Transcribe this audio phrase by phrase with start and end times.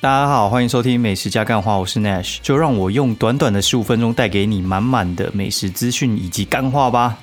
[0.00, 7.18] 大家好，欢迎收听美食加干话，我是 Nash，就让我用短短的十五分钟带给你满满的美食资讯以及干话吧。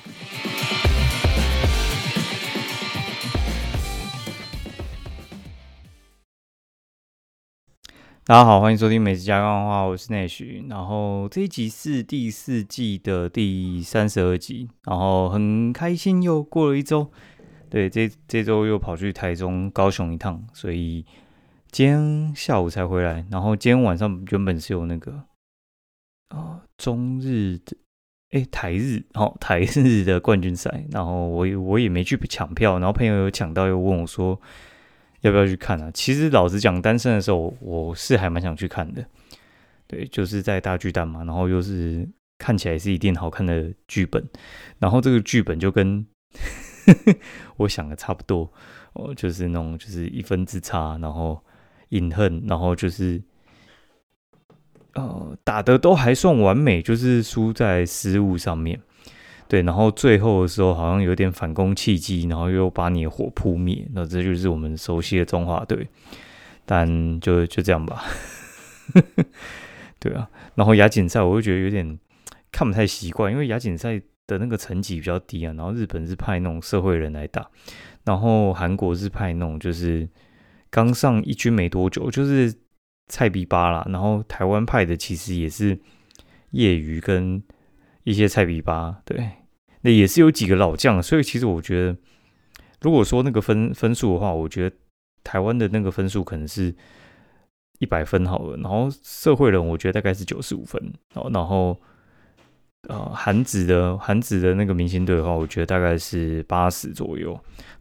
[8.24, 10.68] 大家好，欢迎收听美食加干话，我是 Nash。
[10.68, 17.10] 然后这一集是第四季的第三十二集，然后很开心又过了一周，
[17.70, 21.06] 对，这这周又跑去台中、高雄一趟，所以。
[21.76, 25.24] 今天下午才回来，然后今天晚上原本是有那个
[26.30, 27.76] 哦中日的
[28.30, 34.40] 哎台日哦 台日的冠军赛，然后我我也没去抢票，然后朋友有抢到，又问我说
[35.20, 35.90] 要不要去看啊？
[35.92, 39.06] 其实老实讲，单身的时候我是还蛮想去看的，
[39.86, 42.08] 对，就是在大巨蛋嘛，然后又是
[42.38, 44.26] 看起来是一定好看的剧本，
[44.78, 46.06] 然后这个剧本就跟
[47.58, 48.50] 我想的差不多
[48.94, 51.38] 哦，就是那种就是一分之差，然后。
[51.90, 53.22] 隐恨，然后就是，
[54.94, 58.80] 呃，打的都还算完美，就是输在失误上面，
[59.46, 65.86] 对，然后最后的时候好像有点反攻契机，然后又把你的火扑灭，那这就是我们熟悉的中华队，
[66.64, 68.02] 但就就这样吧，
[70.00, 71.98] 对啊，然后亚锦赛我就觉得有点
[72.50, 77.48] 看不太习惯，因为亚锦赛的那个成绩比较低啊，然后日本是派那种社会人来打，
[78.04, 80.08] 然后韩国是派那种就是。
[80.70, 82.54] 刚上一军没多久，就是
[83.08, 83.86] 菜比巴啦。
[83.90, 85.78] 然后台湾派的其实也是
[86.50, 87.42] 业余跟
[88.04, 89.30] 一些菜比巴，对，
[89.82, 91.02] 那也是有几个老将。
[91.02, 91.96] 所以其实我觉得，
[92.80, 94.76] 如果说那个分分数的话，我觉得
[95.24, 96.74] 台湾的那个分数可能是
[97.78, 98.56] 一百分好了。
[98.58, 100.80] 然后社会人我觉得大概是九十五分。
[101.32, 101.80] 然后
[102.88, 107.38] 呃韩子的韩子的那个明星队的话，我觉得大概是八十左右。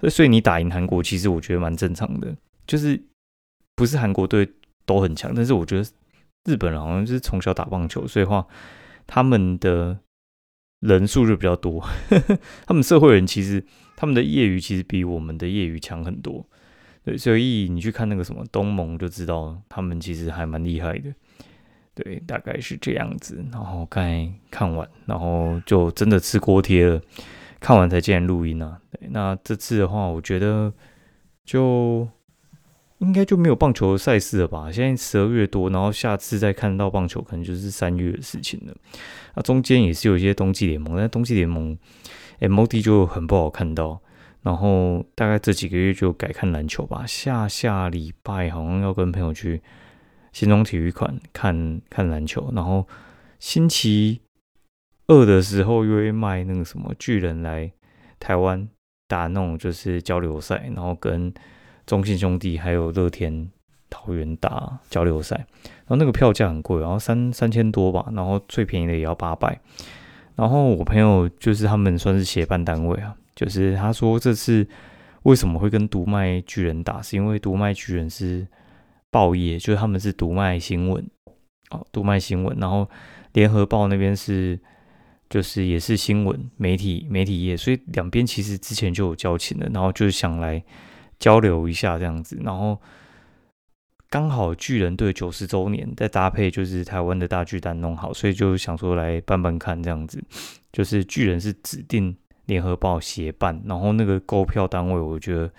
[0.09, 2.35] 所以你打赢韩国，其实我觉得蛮正常的。
[2.65, 3.01] 就是
[3.75, 4.49] 不是韩国队
[4.85, 5.89] 都很强，但是我觉得
[6.45, 8.45] 日本人好像就是从小打棒球，所以话
[9.07, 9.99] 他们的
[10.79, 11.83] 人数就比较多。
[12.65, 13.63] 他们社会人其实
[13.95, 16.45] 他们的业余其实比我们的业余强很多。
[17.03, 21.13] 对，所以你去看那个什么东盟就知道，他们其实还蛮厉害的。
[21.93, 23.45] 对，大概是这样子。
[23.51, 27.01] 然后刚才看完，然后就真的吃锅贴了。
[27.59, 28.81] 看完才进来录音啊。
[28.91, 30.73] 对，那这次的话，我觉得
[31.43, 32.07] 就。
[32.99, 34.71] 应该就没有棒球赛事了吧？
[34.71, 38.73] 现在十二月多，然后下次再看到棒球，可能就是三月的事情了。
[39.35, 41.77] 那中间也是有一些冬季联盟，但冬季联盟
[42.39, 44.01] MOD 就很不好看到。
[44.43, 47.03] 然后大概这几个月就改看篮球吧。
[47.05, 49.61] 下下礼拜好像要跟朋友去
[50.31, 52.87] 新中体育馆看看篮球，然后
[53.39, 54.21] 星期
[55.07, 57.69] 二的时候又会卖那个什么巨人来
[58.19, 58.69] 台湾
[59.07, 61.33] 打那种就是交流赛，然后跟。
[61.85, 63.49] 中信兄弟还有乐天
[63.89, 69.59] 桃园打交流赛，然后那个票价很贵，然后三三千多吧，然后最便宜的也要八百。
[70.35, 74.67] 然后我朋友就是他们算是协办单位啊，就是他说这次
[75.23, 78.45] 为什么会跟独卖巨人打，是因为独卖巨人是
[79.11, 81.07] 报业，就是他们是独卖新闻
[81.69, 82.89] 哦，独卖新闻，然后
[83.33, 84.59] 联合报那边是
[85.29, 90.61] 就是也是新闻媒体媒体业，所以两边其实之前就有交情的，然后就是想来。
[91.19, 92.79] 交流一下这样子，然后
[94.09, 100.23] 刚好巨人队九十周年，再搭配就是台湾的大巨蛋弄好，所以就想说来办办看这样子。
[100.71, 102.15] 就是巨人是指定
[102.45, 105.51] 联合报协办，然后那个购票单位，我觉得，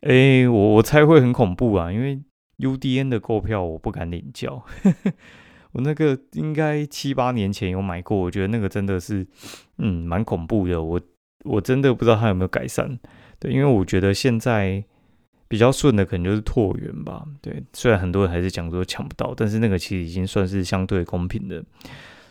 [0.00, 2.20] 哎，我我猜会很恐怖啊，因为
[2.58, 4.64] UDN 的购票我不敢领教，
[5.72, 9.26] 我那个应该七八年前有买过，我觉得那个真的是，
[9.78, 10.82] 嗯，蛮恐怖的。
[10.82, 11.00] 我
[11.44, 12.98] 我真的不知道它有没有改善。
[13.40, 14.84] 对，因为我觉得现在
[15.48, 17.24] 比较顺的可能就是拓元吧。
[17.40, 21.64] 对，虽然很多人还是讲说抢不到，但是那个其实已经算是相对公平的。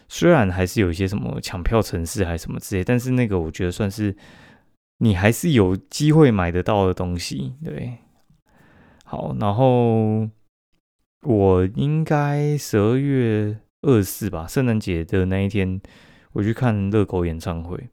[0.08, 4.16] 虽然还是有一些什么抢票城市还是什么之类，但是那个我觉得算是
[5.00, 7.54] 你还是有机会买得到的东西。
[7.64, 7.98] 对，
[9.04, 10.28] 好，然后
[11.24, 15.82] 我应该十二月二十四吧，圣诞节的那一天，
[16.34, 17.90] 我去看热狗演唱会。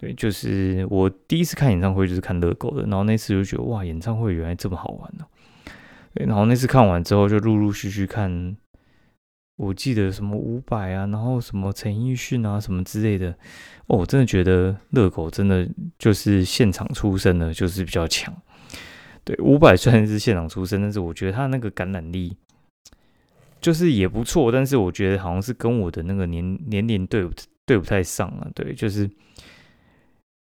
[0.00, 5.26] 对，就是我第一次看演唱会就是看乐狗的，然后那次就觉得哇，演唱会原来这么好玩呢。
[6.14, 8.56] 对，然后那次看完之后就陆陆续续看，
[9.56, 13.30] 我记得什么伍佰啊，然后什么陈奕迅啊，什么之类的。
[13.88, 15.68] 哦，我真的觉得乐狗真的
[15.98, 18.34] 就是现场出身的，就是比较强。
[19.22, 22.34] 对，伍佰虽然是现场出身，但是我觉得他那个感染力
[23.60, 27.28] 就是也不错，但是我觉得好像是跟我的那个年年龄对
[27.66, 28.48] 对不太上啊。
[28.54, 29.10] 对，就是。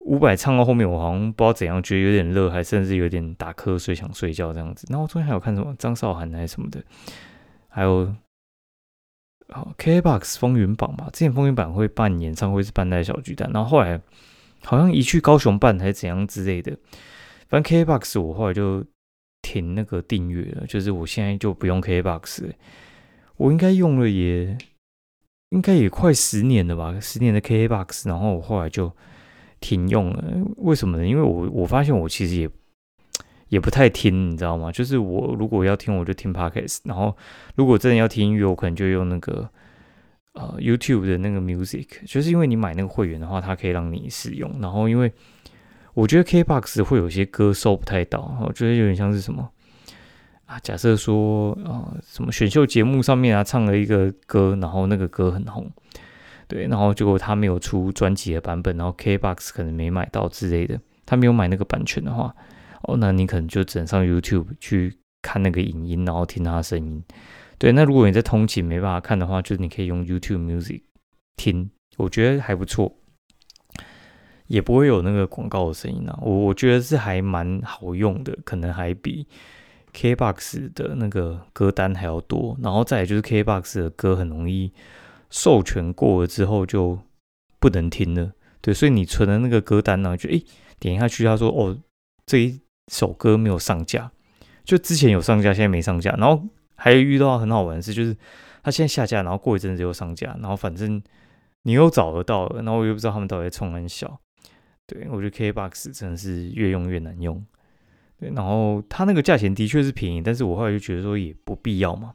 [0.05, 4.85] 五百唱到后面，我好像不知道怎样，觉得有点热，还甚至有点打瞌睡，想睡觉这样子。
[4.91, 6.83] 然后昨天还有看什么张韶涵还是什么的，
[7.69, 8.13] 还有
[9.49, 11.09] 好 KBox 风云榜吧。
[11.13, 14.01] 之前风云榜会办演唱会是办在小巨蛋，然后后来
[14.65, 16.77] 好像一去高雄办还是怎样之类的。
[17.49, 18.85] 反正 KBox 我后来就
[19.41, 22.53] 停那个订阅了，就是我现在就不用 KBox 了。
[23.37, 24.59] 我应该用了也
[25.51, 28.93] 应该也快十年了吧，十年的 KBox，然后我后来就。
[29.63, 30.23] 停用了，
[30.57, 31.07] 为什么呢？
[31.07, 32.51] 因为我我发现我其实也
[33.49, 34.73] 也不太听，你知道吗？
[34.73, 37.17] 就是我如果要听，我就听 podcast，然后
[37.55, 39.49] 如果真的要听音乐，我可能就用那个
[40.33, 44.51] 呃 YouTube 的那个 Music，就是因为你买那个会员的话，它可以让你使用。
[44.61, 45.13] 然后因为
[45.95, 49.49] 我觉得 KBox 会有些歌收不太到，我觉得有点像是什么
[50.47, 50.59] 啊？
[50.61, 55.71] 假设说啊，什么选秀节目上面啊唱了一个歌，然后那个歌很红。
[56.53, 62.35] 对，然后结果他没有出专辑的版本，然后 KBox 可能没买到之类的，他没有买那个版权的话，
[62.83, 67.03] 哦，那你可能就只能上 YouTube 去看那个影音，然后听他的声音。
[67.57, 70.83] 对，那如果你在通勤没办法看的话，就是你可以用 YouTube Music
[71.37, 72.95] 听，我觉得还不错，
[74.47, 76.19] 也不会有那个广告的声音啊。
[76.21, 79.27] 我我觉得是还蛮好用的，可能还比
[79.95, 82.55] KBox 的那个歌单还要多。
[82.63, 84.71] 然后再就是 KBox 的歌很容易。
[85.33, 86.99] 授权过了之后就
[87.59, 90.45] 不能听了，对，所以你存的那个歌单呢，就诶
[90.79, 91.79] 点下去，他说哦
[92.27, 92.61] 这一
[92.93, 94.13] 首歌没有上架，
[94.63, 96.47] 就之前有上架，现在没上架，然后
[96.77, 98.15] 还遇到很好玩的事，就是
[98.63, 101.03] 他现在下架，然后过一阵子又上架，然后反正
[101.63, 104.21] 你又找得到了，然后我又不知道他们到底在冲很小，
[104.87, 107.43] 对我觉得 KBox 真的是越用越难用，
[108.19, 112.13] 对，然后它那个价钱的确是便宜，但是我后来就觉得说也不必要嘛。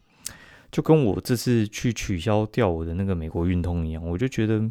[0.71, 4.61] 就跟我这次去取消掉我的那个美国运通一样，我就觉得，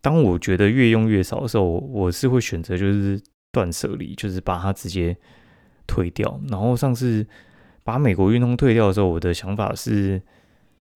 [0.00, 3.20] 当我觉得越用越少的时候，我是会选择就是
[3.50, 5.16] 断舍离，就是把它直接
[5.86, 6.40] 退掉。
[6.48, 7.26] 然后上次
[7.82, 10.20] 把美国运通退掉的时候，我的想法是，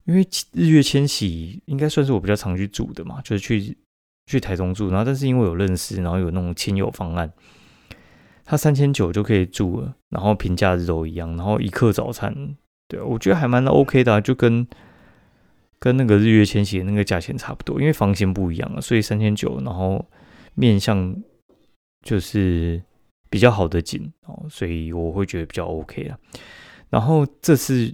[0.05, 3.75] 因为日月千禧应该算是我比较常去住的嘛，就是去
[4.27, 7.33] 去台中住，然后但是因为有认识，然后有那种亲友方案，
[8.45, 12.55] 他三千九就可以住了，然后平价日都一样，然后一克早餐。
[12.93, 14.67] 对，我觉得还蛮 OK 的，就跟
[15.79, 20.05] 跟那个日月千禧那个价钱差不多，因为房型不一样啊，所以三千九，然后
[20.53, 21.15] 面向
[22.03, 22.79] 就是
[23.31, 26.15] 比较好的景哦，所以我会觉得比较 OK 了。
[26.91, 27.91] 然后这次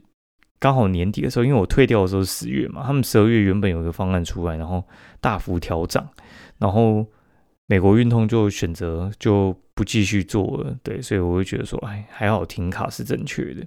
[0.59, 4.83] 刚好年底的时候，因为我退掉的时候是十月嘛，他们十二月原本有个方案出来，然后
[5.21, 6.05] 大幅调涨，
[6.57, 7.07] 然后
[7.67, 13.65] 美国运通就选择就不继续做了，对，所以我会觉得说，哎，还好停卡是正确的。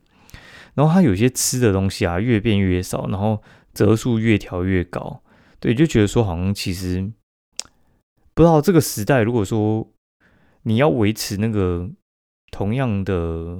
[0.74, 3.42] 然后它有些吃的东西啊，越变越少，然后
[3.74, 5.22] 折数越调越高，
[5.60, 7.12] 对，就觉得说好像其实
[8.34, 9.86] 不知道这个时代，如果说
[10.62, 11.90] 你要维持那个
[12.50, 13.58] 同样的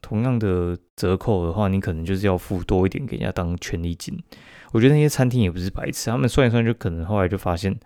[0.00, 4.18] 同样的折扣的话，你可能就是要付多一点给人家当权利金。
[4.72, 7.78] 我觉得那些餐厅也不是白痴，他们算一算就可能后来就发现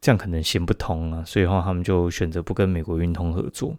[0.00, 3.76] 这样可能行不通啊，所以话他们就选择不跟美国运通合作。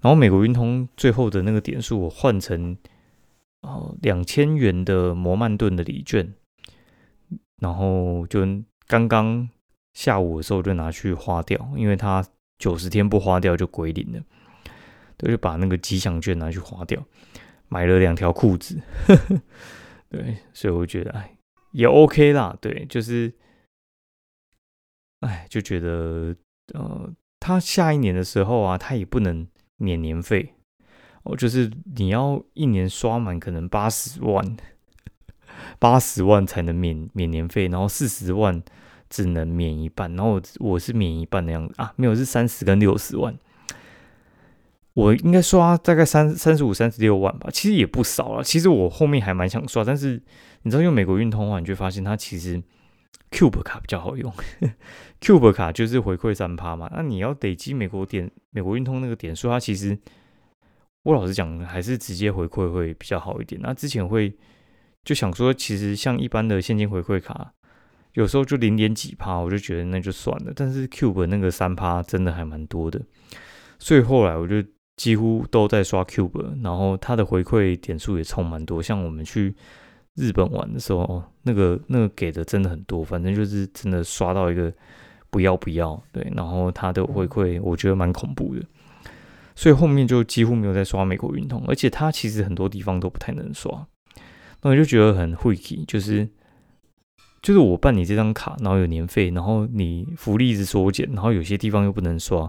[0.00, 2.74] 然后美国运通最后的那个点数我换成。
[3.62, 6.34] 哦，两千元的摩曼顿的礼券，
[7.60, 8.40] 然后就
[8.86, 9.48] 刚刚
[9.94, 12.24] 下午的时候就拿去花掉，因为它
[12.58, 14.22] 九十天不花掉就归零了，
[15.16, 17.04] 对，就把那个吉祥券拿去花掉，
[17.68, 18.80] 买了两条裤子，
[20.08, 21.36] 对，所以我觉得哎
[21.72, 23.32] 也 OK 啦，对，就是
[25.20, 26.36] 哎就觉得
[26.74, 29.46] 呃，他下一年的时候啊，他也不能
[29.76, 30.54] 免年费。
[31.24, 34.56] 哦，就是你要一年刷满可能八十万，
[35.78, 38.62] 八十万才能免免年费，然后四十万
[39.10, 43.36] 只能免一半，然后我是免一半的样子啊，没有是三十跟六十万，
[44.94, 48.42] 我应该刷大概三三十五、三十六万吧，其实也不少了。
[48.42, 50.22] 其实我后面还蛮想刷，但是
[50.62, 52.62] 你知道用美国运通的话，你就发现它其实
[53.32, 54.32] Cube 卡比较好用，
[55.20, 59.98] Cube 卡就是回馈三趴嘛，那你要累积美国点美国运通那个点数，它其实。
[61.04, 63.60] 我老实讲，还是直接回馈会比较好一点。
[63.62, 64.34] 那之前会
[65.04, 67.52] 就想说，其实像一般的现金回馈卡，
[68.14, 70.52] 有时候就零点几趴，我就觉得那就算了。
[70.54, 73.00] 但是 Cube 那个三趴真的还蛮多的，
[73.78, 74.62] 所以后来我就
[74.96, 78.82] 几乎都在刷 Cube，然后它的回馈点数也充蛮多。
[78.82, 79.54] 像我们去
[80.16, 84.70] 日本玩的时候，那个那个给的真的很多，反正就是真的刷到一个
[85.30, 88.62] 不要不要，对，然后它的回馈我觉得蛮恐怖的。
[89.58, 93.88] 所以后面就几乎没有再刷美国运通，而且它其实很多地方都不太能刷，
[94.62, 96.28] 那我就觉得很晦气，就是
[97.42, 102.48] 就是我办你这张卡，然后有年费，然后你福利一直缩减，然后有些地方又不能刷，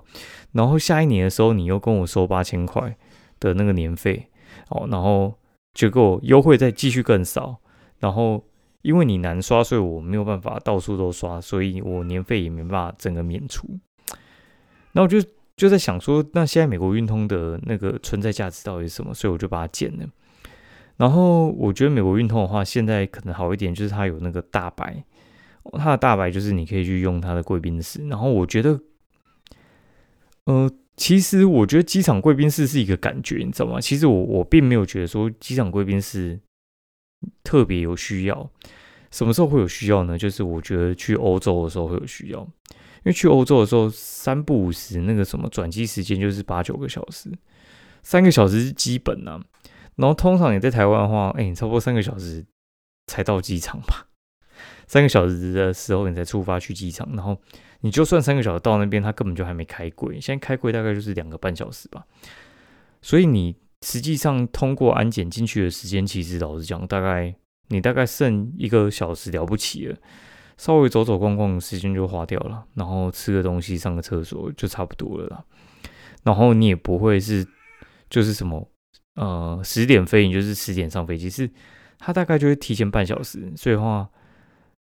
[0.51, 2.95] 然后下一年的时候你又跟我收八千块
[3.39, 4.27] 的那个年费，
[4.67, 5.33] 哦，然后
[5.73, 7.57] 结果优惠再继续更少，
[7.97, 8.45] 然后
[8.83, 13.67] 因为你难刷，所以我没有办法到处都刷，所以我年费也没办法整个免除。
[14.91, 15.17] 那我就
[15.59, 19.13] 就在想说，那现在美国运通的那个存在价值到底是什么？
[19.13, 20.07] 所以我就把它剪了。
[20.95, 25.03] 然后我觉得美国运通的话，现在可能好一点，就是它有那个大白，
[25.73, 28.07] 它的大白就是你可以去用它的贵宾室。
[28.07, 28.79] 然后我觉得，
[30.45, 33.81] 呃，其实我觉得机场贵宾室是一个感觉，你知道吗？
[33.81, 36.39] 其实我我并没有觉得说机场贵宾室
[37.43, 38.49] 特别有需要。
[39.11, 40.17] 什么时候会有需要呢？
[40.17, 47.31] 就是我觉得去欧洲的时候会有需要，因为去欧洲的时候三不五时那个什么转机时间就是八九个小时，
[48.03, 49.39] 三个小时是基本啊。
[49.95, 52.45] 然后通常你在台湾的话，哎，你差不多三个小时
[53.07, 54.07] 才到机场吧？
[54.87, 57.37] 三个小时的时候你才出发去机场，然后
[57.81, 60.19] 你就算三个小时到那边，他根本就还没开柜。
[60.19, 62.05] 现在开柜大概就是两个半小时吧。
[63.01, 67.35] 所以你实际上通过安检进去的时间，其实老实讲，大概
[67.69, 69.97] 你大概剩一个小时了不起了，
[70.57, 75.43] 稍微走走逛逛时间就花掉了，然后吃个东西、上个厕所就差不多了啦。
[76.23, 77.47] 然后你也不会是
[78.09, 78.69] 就是什么。
[79.15, 81.49] 呃，十点飞，你就是十点上飞机，是
[81.97, 84.07] 它大概就会提前半小时，所以的话，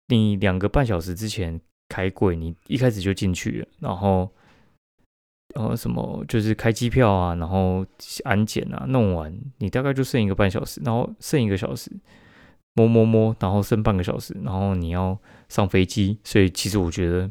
[0.08, 4.30] 你两个半小时之前开柜，你一开始就进去了，然后，
[5.56, 7.86] 呃什么就是开机票啊，然后
[8.26, 11.90] 安检啊，弄完你大概就剩一个半小时，然后剩一个小时，
[12.74, 17.30] 摸摸摸，然后剩半个小时，然后你要上飞机，所以其实我觉得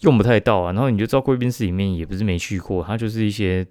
[0.00, 3.66] 用不太到啊，然后你就知道贵宾室里面也不是没去过，它就是一些。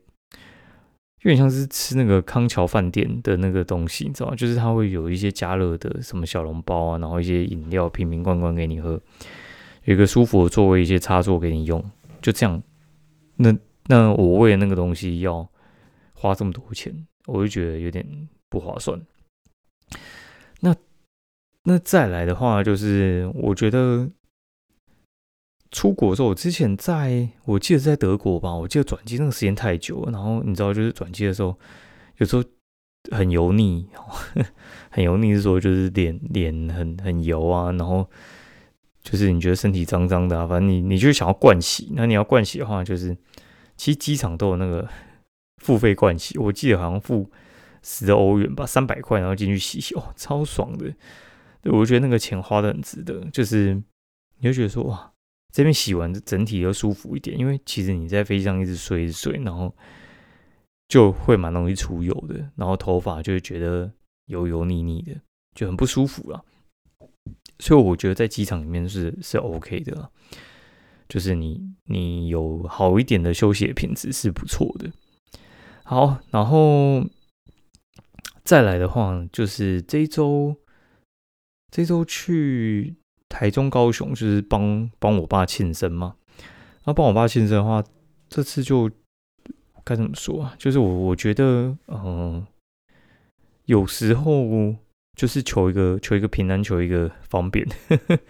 [1.21, 4.35] 有点像是吃那个康桥饭店的那个东西，你知道吗？
[4.35, 9.01] 就是它会有一些加热的什么小笼包啊，然后一些饮料瓶瓶罐罐给你喝，
[9.85, 11.81] 有一个舒服的座位，一些插座给你用，
[12.21, 12.61] 就这样。
[13.37, 15.49] 那那我为了那个东西要
[16.13, 16.93] 花这么多钱，
[17.27, 18.05] 我就觉得有点
[18.49, 18.99] 不划算。
[20.63, 20.75] 那
[21.65, 24.09] 那再来的话，就是我觉得。
[25.75, 30.11] 出国的时候，我之前在我记得是在德国吧，我记得转机那个时间太久了。
[30.11, 31.57] 然后你知道，就是转机的时候，
[32.17, 32.43] 有时候
[33.09, 33.87] 很油腻，
[34.91, 38.07] 很油腻是说就是脸脸很很油啊，然后
[39.01, 41.89] 就是你觉得身体脏脏的，反正你你就想要灌洗。
[41.95, 43.17] 那你要灌洗的话，就是
[43.75, 44.87] 其实机场都有那个
[45.57, 47.31] 付费灌洗，我记得好像付
[47.83, 50.91] 十欧元吧，三百块，然后进去洗洗，哦，超爽的。
[51.61, 53.75] 对，我觉得那个钱花的很值得，就是
[54.39, 55.11] 你会觉得说哇。
[55.55, 59.71] 这边洗完整体又舒服一点，因为其实你在飞机上一直睡一直睡，然后
[60.87, 63.91] 就会蛮容易出油的，然后头发就会觉得
[64.25, 65.13] 油油腻腻的，
[65.53, 66.43] 就很不舒服了。
[67.59, 70.09] 所以我觉得在机场里面是是 OK 的，
[71.07, 74.91] 就是你你有好一点的休息品质是不错的。
[75.83, 77.05] 好，然后
[78.43, 80.55] 再来的话，就是这周
[81.71, 82.95] 这周去。
[83.29, 86.17] 台中、高雄就是帮帮我爸庆生嘛。
[86.83, 87.83] 那帮我爸庆生的话，
[88.29, 88.87] 这次就
[89.83, 90.53] 该怎么说啊？
[90.59, 92.45] 就是我我觉得，嗯，
[93.65, 94.75] 有时候
[95.17, 97.67] 就是求一个求一个平安，求一个方便。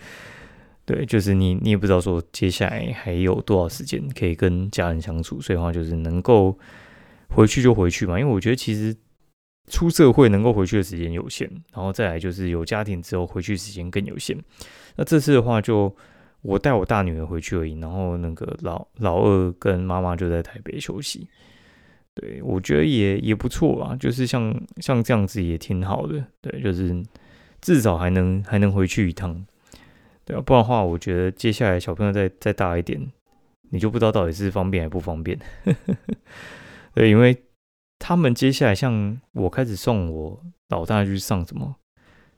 [0.88, 6.58] 对，就是你你也不知道说接下来还有多少时间可以跟家人相处，所以话就是能够
[7.28, 8.18] 回去就回去嘛。
[8.18, 8.96] 因为我觉得其实
[9.68, 14.38] 出社会能够回去的时间有限，然后再来就是有家庭之后回去时间更有限。
[14.96, 15.96] 那这次的话，就
[16.42, 21.28] 我带我大女儿回去而已，然后那个老老二跟妈妈就在台北休息。
[22.16, 26.24] 对我觉得也也不错啊，就是像像这样子也挺好的。
[26.42, 27.04] 对，就是
[27.60, 29.44] 至少还能还能回去一趟。
[30.24, 33.12] 对啊，不然的话，我觉得接下来小朋友再再大一点，
[33.72, 35.40] 你就不知道到底是方便还不方便。
[36.94, 37.36] 对，因为
[38.04, 41.74] 他们接下来像我开始送我老大去上什么，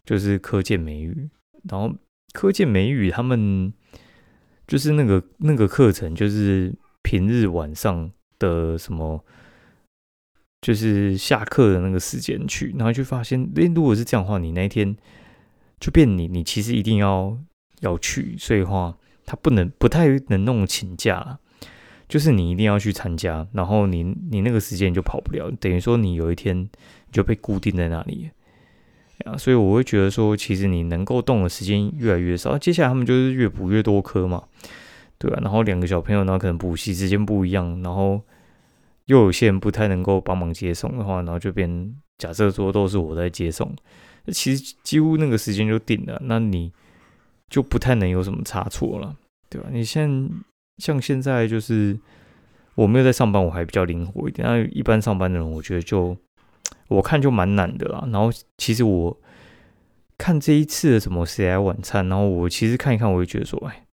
[0.05, 1.27] 就是科建美语，
[1.67, 1.91] 然后。
[2.33, 3.71] 科建美语，他们
[4.67, 9.23] 就是那个那个课程，就是平日晚上的什么，
[10.59, 14.97] 就是下课的那个时间去，然后就发现，诶，如果是这样的话，你那一天
[15.79, 17.39] 就变你，你其实一定要
[17.79, 21.39] 要去，所以话他不能不太能弄请假，
[22.07, 26.69] 就是你一定要去参加，然后你你那个时间就跑不了，等于说你有一天
[27.11, 28.29] 就被固定在那里。
[29.23, 34.43] 啊，所以我会觉得说，其实你能够动的时间越来越少，接下来他们就是越补越多科嘛，
[35.17, 35.39] 对吧？
[35.41, 38.21] 然后两个小朋友，呢，可能补习时间不一样，然后
[39.05, 43.73] 又有些人不太能够帮忙接送的话，然后就变假设说都是我在接送，
[44.33, 46.21] 其实几乎那个时间就定了。
[46.25, 46.73] 那你
[47.49, 49.15] 就不太能有什么差错了，
[49.49, 49.69] 对吧？
[49.71, 50.29] 你现
[50.77, 51.97] 像现在就是
[52.75, 54.47] 我没有在上班，我还比较灵活一点。
[54.47, 56.15] 那一般上班的人，我觉得就
[56.87, 58.07] 我看就蛮难的啦。
[58.11, 59.17] 然后其实我
[60.17, 63.85] 看这一次的什么谁来晚餐，然后我其实看一看，我就觉得说，哎，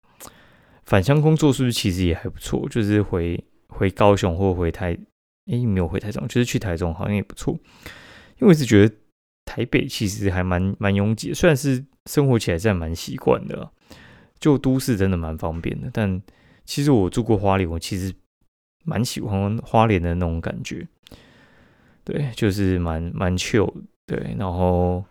[0.86, 2.68] 返乡工作是不是其实也还不错？
[2.70, 4.98] 就是回回高雄或回台，
[5.52, 7.54] 哎，没有回台中，就是去台中好像也不错。
[8.38, 8.96] 因为我一直觉得
[9.46, 13.72] 台北其实还蛮蛮拥挤，虽然是生活起来真的蛮习惯的，
[14.40, 15.90] 就都市真的蛮方便的。
[15.94, 16.22] 但
[16.72, 18.14] 其实我住过花莲，我其实
[18.86, 20.88] 蛮喜欢花莲的那种感觉，
[22.06, 23.70] 对，就是蛮蛮 chill，
[24.06, 25.04] 对，然后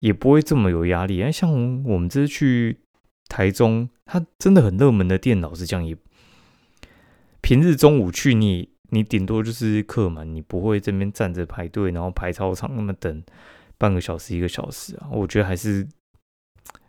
[0.00, 1.22] 也不会这么有压力。
[1.22, 1.52] 哎，像
[1.84, 2.78] 我们这次去
[3.28, 5.94] 台中，它真的很热门的店，老实讲也
[7.42, 8.70] 平日中午去你。
[8.90, 13.22] 你顶多就是客满，你不会这边站着排队，然后排操场那么等
[13.76, 15.08] 半个小时一个小时啊？
[15.10, 15.86] 我觉得还是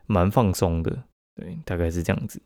[0.05, 1.03] 蛮放松的，
[1.35, 2.39] 对，大概是这样子。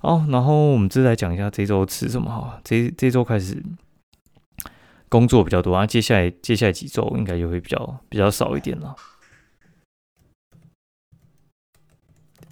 [0.00, 2.60] 好，然后我们再来讲一下这周吃什么哈。
[2.64, 3.62] 这这周开始
[5.10, 8.96] 工作比较多啊，接下来接下来几周应该就会比较比较少一点了。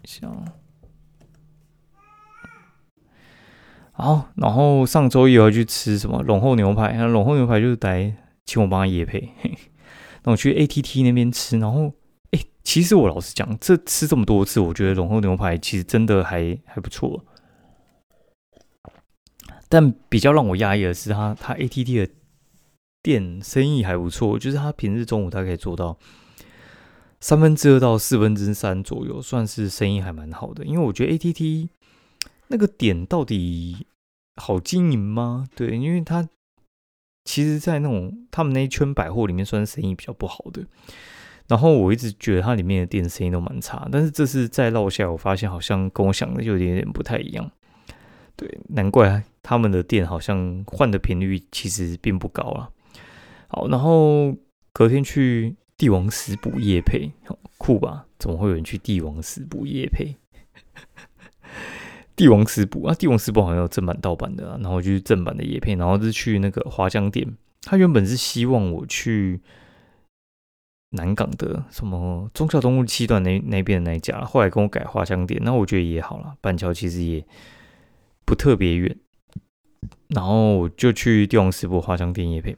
[0.04, 0.44] 像。
[3.92, 8.14] 好，然后上周也要去吃什么龙后牛排，那龙后牛排就是来
[8.44, 9.32] 请我帮他野配，
[10.22, 11.92] 那我去 ATT 那边吃，然后
[12.30, 17.24] 哎，其实我老实讲，这吃这么多次，我觉得龙后牛排其实真的还还不错，
[19.68, 22.12] 但比较让我压抑的是，他他 ATT 的
[23.02, 25.98] 店生意还不错，就是他平日中午他可以做到
[27.20, 31.68] 三分之二到四分之三左右，算是生意还蛮好的，因为我觉得 ATT。
[32.50, 33.86] 那个点到底
[34.36, 35.46] 好经营吗？
[35.54, 36.26] 对，因为他
[37.26, 40.64] 其实，在那种他们那一圈百货里面，算是生意比较不好的。
[41.46, 47.50] 然后我一直觉得它里面的店生意都蛮差，但是这次再绕下来，我发现好像跟我想的有点点不太一样。
[48.38, 52.70] 对，难怪他们的店好像换的频率其实并不高啊。
[53.48, 54.32] 好，然后
[54.72, 57.10] 隔天去帝王食补夜配，
[57.58, 58.06] 酷吧？
[58.16, 60.14] 怎么会有人去帝王食补夜配？
[62.14, 67.36] 帝王食补啊，帝王食补好像有正版盗版的啊，然后就是正版的叶片，然后是去那个华江店。
[67.62, 69.40] 他原本是希望我去
[70.90, 77.24] 南港的什么中孝东路七段那那边的那一家，后来跟我改华江店，那我觉得也好了，板桥其实也
[78.28, 78.94] 不特别远，
[80.08, 82.54] 然后就去帝王食补华江店叶片。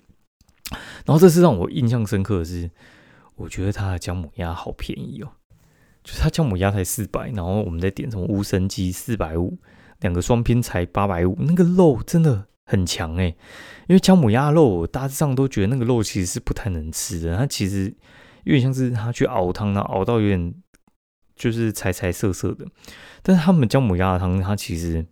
[1.06, 2.68] 然后这次让我印象深刻的是，
[3.36, 5.30] 我觉得他的姜母鸭好便宜哦。
[6.02, 9.56] 就是他姜母鸭才四百，然后我们再点什么乌参鸡四百五，
[10.00, 13.26] 两个双拼才八百五，那个肉真的很强哎！
[13.86, 17.94] 因为姜母鸭肉，我大致上都觉得那个肉其实是不太能吃的，它其实
[18.42, 20.52] 有点像是他去熬汤呢，熬到有点
[21.36, 22.66] 就是柴柴色色的。
[23.22, 25.06] 但是他们姜母鸭的汤，它其实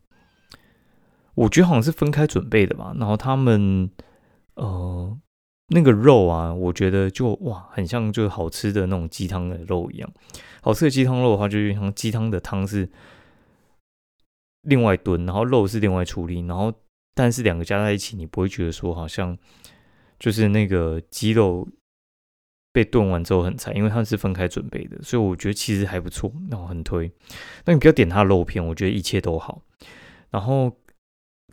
[1.39, 3.91] 我觉得好像是分开准备的吧，然后他们
[4.55, 5.19] 呃。
[5.71, 10.11] 那个肉啊，我觉得就哇，很像就是好吃的那种鸡汤的肉一样。
[10.63, 12.89] 好吃的鸡汤肉的话，就是像鸡汤的汤是
[14.63, 16.73] 另外炖，然后肉是另外处理，然后
[17.15, 19.37] 但是两个加在一起，你不会觉得说好像
[20.19, 21.69] 就是那个鸡肉
[22.73, 27.13] 被炖完之后很柴，因为它是分开准备的，所以我觉得其实还不错，那我很推。
[27.67, 29.61] 那你不要点它的肉片，我觉得一切都好。
[30.31, 30.75] 然后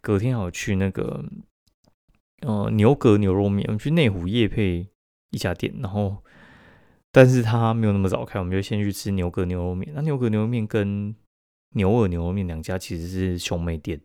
[0.06, 1.26] 隔天有去那个。
[2.42, 4.86] 呃，牛格牛肉面，我们去内湖夜配
[5.32, 6.18] 一家店，然后，
[7.12, 9.90] 但是他没有那么早开，我们就先去吃牛格牛肉面。
[9.96, 11.16] 那牛格牛肉面跟
[11.72, 14.00] 牛耳牛肉面两家其实是兄妹店，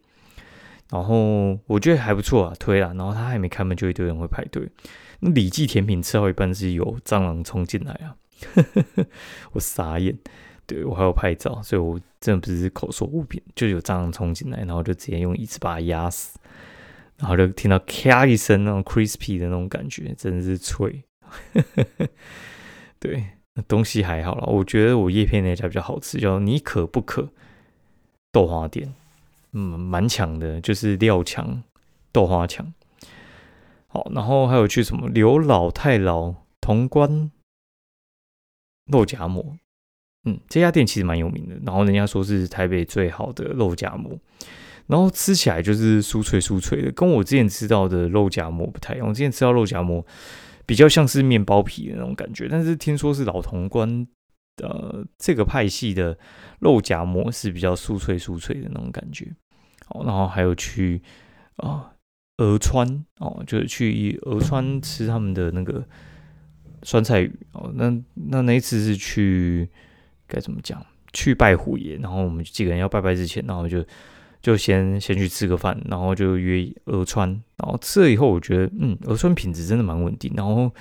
[0.91, 2.95] 然后我觉得还不错啊，推了。
[2.95, 4.71] 然后他还没开门，就一堆人会排队。
[5.19, 8.17] 那李记甜品吃到一半是有蟑螂冲进来啊，
[9.53, 10.17] 我傻眼。
[10.71, 16.39] 对我还有拍照，所以我真的不是口说物品，就有蟑螂冲进来，然后就直接用椅子把它压死。
[17.17, 21.03] 然后就听到咔一声那种 crispy 的那种感觉，真的是脆。
[23.01, 23.27] 对，
[23.67, 24.47] 东西还好了。
[24.47, 27.31] 我觉得我叶片那家比较好吃，叫你可不可
[28.31, 28.95] 豆花店，
[29.53, 31.65] 嗯，蛮强的，就是料强，
[32.13, 32.73] 豆花强。
[33.89, 37.33] 好，然后还有去什么刘老太老潼关
[38.87, 39.59] 肉夹馍，
[40.25, 44.19] 嗯，这家店其实蛮有名的，然后人家说是台北最好的肉夹馍。
[44.87, 49.07] 然后吃起来就是酥脆酥脆的，跟我之前吃到的肉夹馍不太一样。
[49.07, 50.05] 我之前吃到肉夹馍
[50.67, 54.05] 比较像是面包皮的那种感觉，但是听说是老潼关
[54.65, 56.19] 呃这个派系的
[56.59, 59.33] 肉夹馍是比较酥脆酥脆的那种感觉。
[59.87, 61.01] 好，然后还有去
[61.57, 61.93] 啊
[62.39, 65.85] 鹅川哦，就是去鹅川吃他们的那个
[66.83, 67.71] 酸菜鱼哦。
[67.77, 69.71] 那那那一次是去
[70.31, 70.81] 该怎么讲？
[71.13, 73.85] 去拜虎爷，然后我们几个人要拜拜之前，然后就
[74.41, 80.73] 就先先去吃个饭，然后就约鹅川，然后吃了以后，我觉得嗯，鹅川品质真的蛮稳定，然后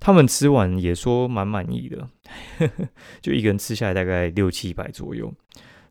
[0.00, 2.08] 他们吃完也说蛮满意的，
[3.20, 5.30] 就一个人吃下来大概六七百左右，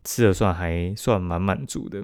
[0.03, 2.03] 吃的算还算蛮满足的，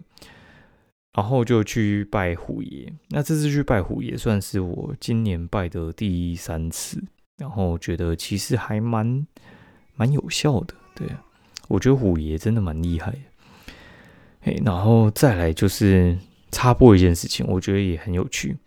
[1.13, 7.03] 然后就去拜虎爷，那这次去拜虎爷算是我今年拜的第三次，
[7.37, 9.25] 然后觉得其实还蛮
[9.95, 10.75] 蛮有效的，
[11.07, 11.15] 对。
[11.67, 13.19] 我觉得虎爷真的蛮厉害的，
[14.41, 16.17] 嘿，然后再来就是
[16.51, 18.57] 插播一件事情，我觉得也很有趣，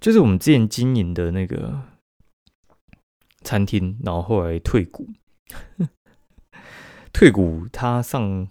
[0.00, 1.82] 就是我们之前经营的那个
[3.42, 5.08] 餐厅，然后后来退股，
[7.12, 8.46] 退股，他上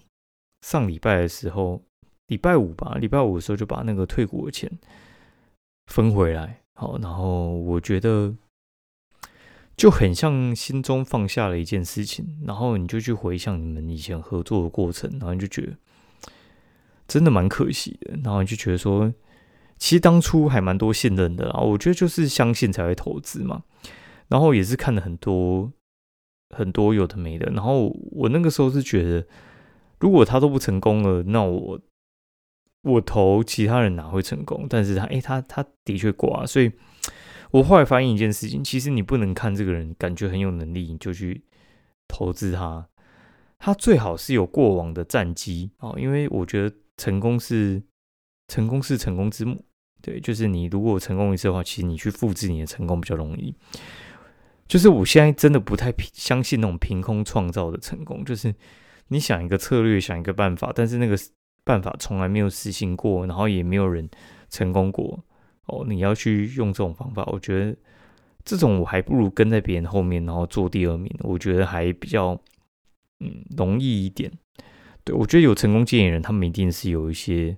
[0.62, 1.82] 上礼拜的时候，
[2.28, 4.70] 礼拜五吧，礼拜五的时候就把那个退股的钱
[5.86, 8.36] 分回来，好，然后我觉得。
[9.78, 15.74] 就很像心中放下了一件事情，然后你就去回想你们以前合作的过程，然后你就觉得
[17.08, 19.12] 真的蛮可惜的，然后你就觉得说，
[19.80, 21.62] 其实当初还蛮多信任的啊。
[21.62, 23.64] 我觉得就是相信才会投资嘛，
[24.28, 25.72] 然后也是看了很多
[26.56, 29.26] 很多有的没的，然后我那个时候是觉得，
[30.00, 31.82] 如果他都不成功了，那我
[32.84, 34.68] 我投其他人哪会成功？
[34.70, 36.72] 但是他哎，他他的确挂，所以。
[37.52, 41.44] 我后来发现一件事情，其实你不能看这个人感觉很有能力，你就去
[42.08, 42.88] 投资他。
[43.60, 47.84] 他最好是有过往的战绩哦，因为我觉得成功是
[48.48, 49.64] 成功是成功之母。
[50.02, 53.54] 对，就是你如果成功一次的话，其实你去复制你的成功比较容易。
[54.68, 58.56] 就是我现在真的不太相信那种凭空创造的成功，就是
[59.10, 61.16] 你想一个策略，想一个办法，但是那个
[61.64, 64.10] 办法从来没有实行过，然后也没有人
[64.50, 65.24] 成功过。
[65.72, 67.76] 哦，你要去用这种方法，我觉得
[68.44, 72.38] 这种我还不如跟在别人后面，然后做第二名，我觉得还比较
[73.22, 74.32] 嗯容易一点。
[75.04, 77.58] 对我觉得有成功经验人，他们一定是有一些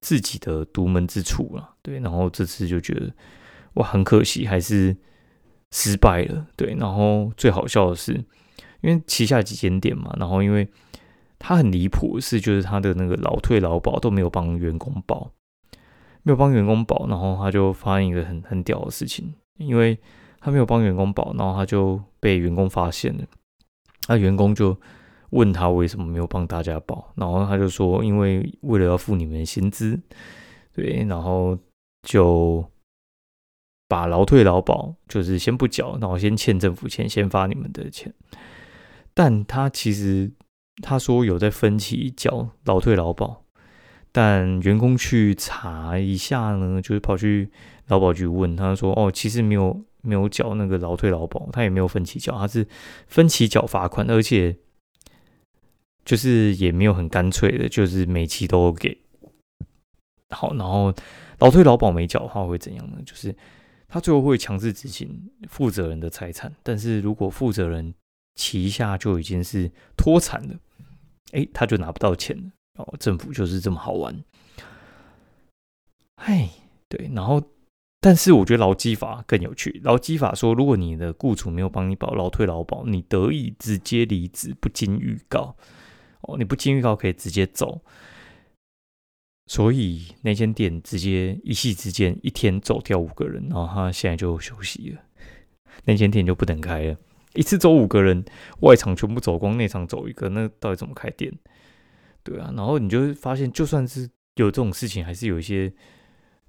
[0.00, 1.76] 自己的独门之处了。
[1.82, 3.12] 对，然后这次就觉得
[3.74, 4.96] 哇，很可惜，还是
[5.70, 6.46] 失败了。
[6.56, 8.14] 对，然后最好笑的是，
[8.80, 10.66] 因为旗下几间店嘛，然后因为
[11.38, 15.30] 他很离谱的是，就是他的那个老退老保都没有帮员工保。
[16.26, 19.96] 没有帮员工保，然后他就发现一个很很屌的事情，因为
[20.40, 23.22] 他没有帮员工保，然后他就被员工发现了。
[24.08, 24.76] 那员工就
[25.30, 30.00] 问他为什么没有帮大家保，然后他就说，因为为了要付你们薪资，
[30.74, 31.56] 对，然后
[32.02, 32.68] 就
[33.86, 38.12] 把劳退劳保就是先不缴，然后先欠政府钱，先发你们的钱。
[39.14, 40.32] 但他其实
[40.82, 43.45] 他说有在分期缴劳退劳保。
[44.18, 47.50] 但员工去查一下呢，就是跑去
[47.88, 52.66] 劳保局问，他说：“哦，其实没有没有缴那个劳退劳保，他也没有分期缴，他是
[53.08, 54.56] 分期缴罚款，而且
[56.02, 58.96] 就是也没有很干脆的，就是每期都给。
[60.30, 60.94] 好，然后
[61.40, 62.96] 劳退劳保没缴的话会怎样呢？
[63.04, 63.36] 就是
[63.86, 67.92] 他最后会强制执行负责人的财产，但是如果负责人
[68.34, 70.54] 旗下就已经是脱产了，
[71.32, 72.44] 哎，他就拿不到钱了。”
[72.76, 74.22] 哦，政府就是这么好玩，
[76.16, 76.50] 哎，
[76.88, 77.42] 对，然后，
[78.00, 79.80] 但是我觉得劳基法更有趣。
[79.82, 85.56] 劳基法说，如果你的雇主没有帮你保劳退劳保，你得以直接离职，不经预告。
[86.22, 87.80] 哦，你不经预告可以直接走。
[89.48, 95.00] 所以那间店直接一夕之间一天走掉五个人，然后他现在就休息了，
[95.84, 96.96] 那间店就不能开了。
[97.34, 98.24] 一次走五个人，
[98.60, 101.32] 外场全部走光，内场走一个，那到底怎么开店？
[102.26, 105.72] 对啊，然后你就会发现，就算是有这种事情，还是有一些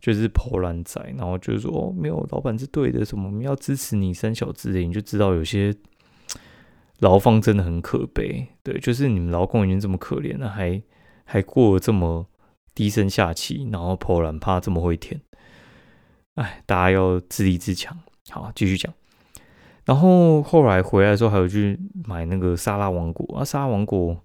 [0.02, 5.76] 就是破烂仔，然后就是说哦，没有老板是对的，什么我们要支持你三小之类，你就知道有些
[7.00, 8.48] 劳方真的很可悲。
[8.64, 10.82] 对，就是你们劳工已经这么可怜了，还
[11.26, 12.26] 还过这么
[12.74, 15.22] 低声下气，然后破烂怕这么会舔，
[16.34, 17.96] 哎，大家要自立自强。
[18.30, 18.92] 好，继续讲。
[19.86, 24.18] 然后后来回来的时候，还有去买那个沙拉王国啊，沙拉王国。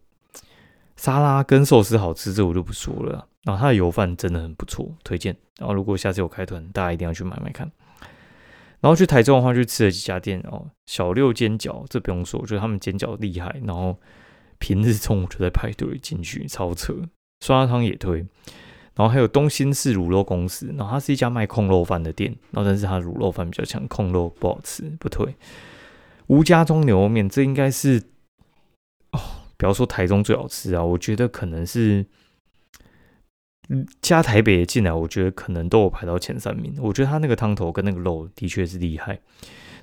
[1.02, 3.26] 沙拉跟寿司好吃，这我就不说了。
[3.42, 5.36] 然后它的油饭真的很不错，推荐。
[5.58, 7.68] 然后如果下次有开团，大家一定要去买买看。
[8.80, 10.64] 然后去台中的话，去吃了几家店哦。
[10.86, 13.60] 小六煎饺，这不用说，我觉得他们煎饺厉害。
[13.64, 13.98] 然后
[14.60, 16.94] 平日中午就在排队进去，超车。
[17.40, 18.18] 酸辣汤也推。
[18.94, 22.32] 然后还有东兴市卤肉公司，然后它是一家卖控肉饭的店。
[22.52, 25.34] 然后但是它卤肉饭比较强，控肉不好吃，不推。
[26.28, 28.00] 吴家中牛肉面，这应该是。
[29.62, 32.04] 不要说台中最好吃啊，我觉得可能是
[34.00, 36.74] 加台北进来，我觉得可能都有排到前三名。
[36.80, 39.20] 我觉得他那个汤头跟那个肉的确是厉害，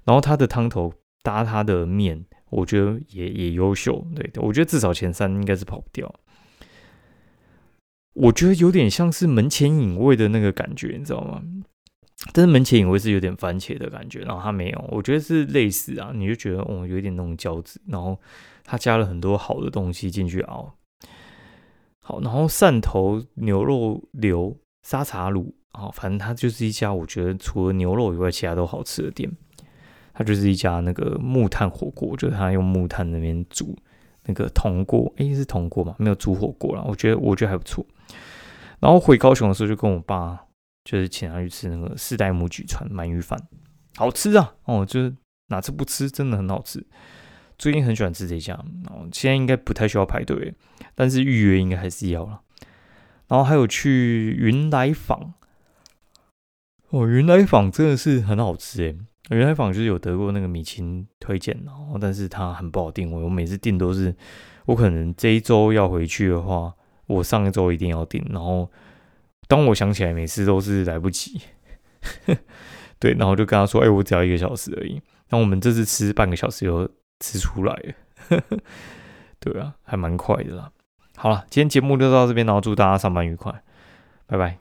[0.03, 4.05] 然后他的汤头搭他的面，我觉得也也优秀。
[4.13, 6.13] 对，我觉得至少前三应该是跑不掉。
[8.15, 11.41] 我觉得有点像是门前引味的那个感觉，你知道吗？
[12.33, 18.19] 但是门前引味是有点番茄的感觉，然后它没有，我觉得是类似啊，你就觉得哦，有点那种胶质，然后
[18.69, 20.75] 它加了很多好的东西进去熬。
[22.01, 29.31] 好，然后汕头牛肉流沙茶卤，啊，反正它就是一家我觉得除了牛肉以外，其他都好吃的店。
[30.13, 33.75] 它就是一家那个木炭火锅，就是它用木炭那边煮
[34.25, 35.95] 那个铜锅，诶，是铜锅嘛？
[35.97, 37.83] 没有煮火锅了，我觉得我觉得还不错。
[38.79, 40.45] 然后回高雄的时候，就跟我爸
[40.83, 43.39] 就是请他去吃那个四代母举川鳗鱼饭，
[43.95, 44.53] 好吃啊！
[44.65, 45.15] 哦，就是
[45.47, 46.85] 哪次不吃，真的很好吃。
[47.59, 48.55] 最近很喜欢吃这家，
[48.89, 50.55] 哦，现在应该不太需要排队，
[50.95, 52.41] 但是预约应该还是要了。
[53.27, 55.33] 然后还有去云来坊，
[56.89, 58.97] 哦，云来坊真的是很好吃诶。
[59.29, 64.15] 云来坊就是有得过那个米其林推荐，然后但是它很不好订位，我每次订都是
[64.65, 66.73] 我可能这一周要回去的话。
[67.05, 68.69] 我上一周一定要订，然后
[69.47, 71.41] 当我想起来，每次都是来不及。
[72.99, 76.87] 对，然后就跟他说：“哎，我只要一个小时而已。”那我们这次吃半个小时就
[77.19, 77.73] 吃出来
[78.29, 78.57] 呵呵。
[79.39, 80.71] 对啊，还蛮快的啦。
[81.15, 83.61] 好了，今天节目就到这边，然后祝大家上班愉快，
[84.25, 84.57] 拜拜。